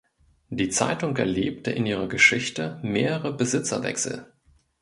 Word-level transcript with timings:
Die 0.49 0.69
Zeitung 0.69 1.15
erlebte 1.17 1.69
in 1.69 1.85
ihrer 1.85 2.07
Geschichte 2.07 2.79
mehrere 2.81 3.37
Besitzerwechsel. 3.37 4.25